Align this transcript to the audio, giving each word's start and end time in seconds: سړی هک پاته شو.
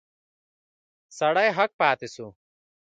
سړی 1.17 1.47
هک 1.57 1.71
پاته 1.79 2.07
شو. 2.13 2.27